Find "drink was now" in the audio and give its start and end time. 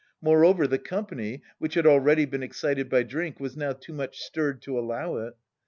3.03-3.73